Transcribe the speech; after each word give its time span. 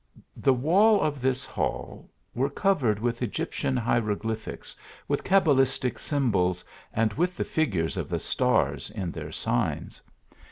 The 0.35 0.51
walls 0.51 1.03
of 1.03 1.21
this 1.21 1.45
hall 1.45 2.09
were 2.33 2.49
cov 2.49 2.81
ered 2.81 2.97
with 3.01 3.21
Egyptian 3.21 3.77
hieroglyphics, 3.77 4.75
with 5.07 5.23
cabalistic 5.23 5.99
symbols, 5.99 6.65
and 6.91 7.13
with 7.13 7.37
the 7.37 7.43
figures 7.45 7.97
of 7.97 8.09
the 8.09 8.17
stars 8.17 8.89
in 8.89 9.11
their 9.11 9.31
signs. 9.31 10.01